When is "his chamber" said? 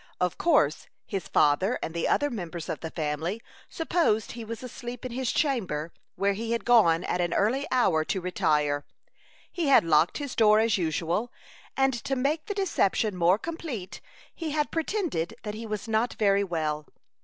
5.11-5.93